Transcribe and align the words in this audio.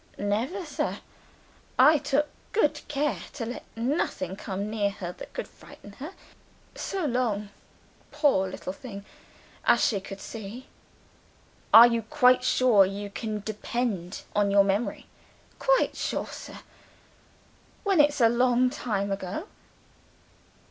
"Never, 0.17 0.65
sir! 0.65 0.97
I 1.77 1.99
took 1.99 2.27
good 2.53 2.81
care 2.87 3.19
to 3.33 3.45
let 3.45 3.63
nothing 3.75 4.35
come 4.35 4.67
near 4.67 4.89
her 4.89 5.11
that 5.11 5.31
could 5.31 5.47
frighten 5.47 5.91
her 5.99 6.13
so 6.73 7.05
long, 7.05 7.49
poor 8.09 8.47
little 8.49 8.73
thing, 8.73 9.05
as 9.63 9.85
she 9.85 10.01
could 10.01 10.19
see." 10.19 10.67
"Are 11.71 11.85
you 11.85 12.01
quite 12.01 12.43
sure 12.43 12.83
you 12.83 13.11
can 13.11 13.41
depend 13.41 14.23
on 14.35 14.49
your 14.49 14.63
memory?" 14.63 15.05
"Quite 15.59 15.95
sure, 15.95 16.25
sir 16.25 16.61
when 17.83 17.99
it's 17.99 18.19
a 18.21 18.27
long 18.27 18.71
time 18.71 19.11
ago." 19.11 19.45